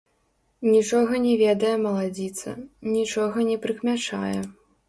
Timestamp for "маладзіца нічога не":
1.85-3.57